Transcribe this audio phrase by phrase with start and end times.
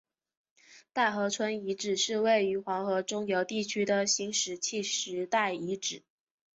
[0.93, 6.01] 大河村遗址是位于黄河中游地区的新石器时代遗址。